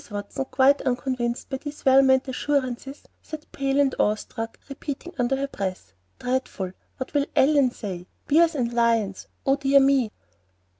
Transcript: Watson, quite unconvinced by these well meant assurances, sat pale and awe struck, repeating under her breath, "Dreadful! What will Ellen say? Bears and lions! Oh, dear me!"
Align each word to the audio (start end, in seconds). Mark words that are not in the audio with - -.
Watson, 0.09 0.45
quite 0.45 0.81
unconvinced 0.81 1.51
by 1.51 1.57
these 1.57 1.85
well 1.85 2.01
meant 2.01 2.27
assurances, 2.27 3.03
sat 3.21 3.45
pale 3.51 3.79
and 3.79 3.93
awe 3.99 4.15
struck, 4.15 4.57
repeating 4.67 5.13
under 5.19 5.35
her 5.35 5.47
breath, 5.47 5.93
"Dreadful! 6.17 6.71
What 6.97 7.13
will 7.13 7.27
Ellen 7.35 7.69
say? 7.69 8.07
Bears 8.27 8.55
and 8.55 8.73
lions! 8.73 9.27
Oh, 9.45 9.57
dear 9.57 9.79
me!" 9.79 10.09